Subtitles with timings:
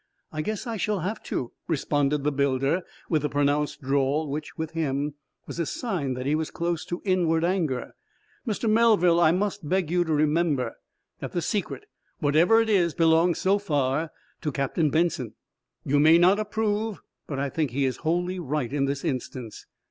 [0.31, 4.71] "I guess I shall have to," responded the builder, with the pronounced drawl which, with
[4.71, 5.13] him,
[5.45, 7.93] was a sign that he was close to inward anger.
[8.47, 8.67] "Mr.
[8.67, 10.75] Melville, I must beg you to remember
[11.19, 11.83] that the secret,
[12.17, 14.09] whatever it is, belongs, so far,
[14.41, 15.35] to Captain Benson.
[15.85, 19.67] You may not approve, but I think he is wholly right in this instance."